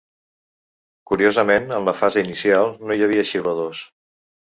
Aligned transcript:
Curiosament 1.11 1.69
en 1.79 1.87
la 1.91 1.95
fase 2.01 2.25
inicial 2.25 2.75
no 2.83 2.95
hi 3.01 3.09
havia 3.11 3.31
xiuladors. 3.35 3.89